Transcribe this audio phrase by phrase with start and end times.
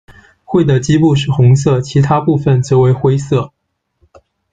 [0.45, 3.51] 喙的基部是红色，其他部分则为灰色。